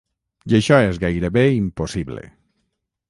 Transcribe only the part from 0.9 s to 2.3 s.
gairebé impossible.